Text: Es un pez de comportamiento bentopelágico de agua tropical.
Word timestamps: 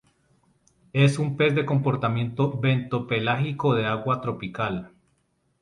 Es 0.93 1.19
un 1.19 1.37
pez 1.37 1.53
de 1.53 1.63
comportamiento 1.63 2.57
bentopelágico 2.59 3.75
de 3.75 3.85
agua 3.85 4.19
tropical. 4.19 4.89